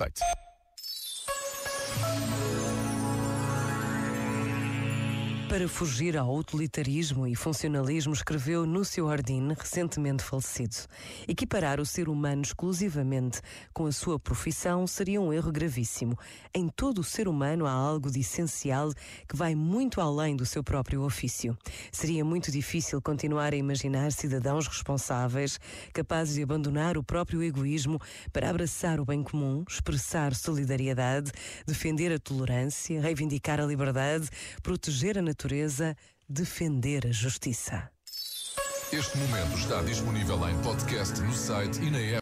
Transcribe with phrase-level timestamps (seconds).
[0.00, 0.49] site.
[5.50, 10.76] Para fugir ao utilitarismo e funcionalismo, escreveu Núcio Ordine, recentemente falecido.
[11.26, 13.40] Equiparar o ser humano exclusivamente
[13.74, 16.16] com a sua profissão seria um erro gravíssimo.
[16.54, 18.92] Em todo o ser humano há algo de essencial
[19.28, 21.58] que vai muito além do seu próprio ofício.
[21.90, 25.58] Seria muito difícil continuar a imaginar cidadãos responsáveis,
[25.92, 27.98] capazes de abandonar o próprio egoísmo
[28.32, 31.32] para abraçar o bem comum, expressar solidariedade,
[31.66, 34.28] defender a tolerância, reivindicar a liberdade,
[34.62, 35.96] proteger a natureza natureza
[36.28, 37.88] defender a justiça.
[38.92, 42.18] Este momento está disponível em podcast no site e na app.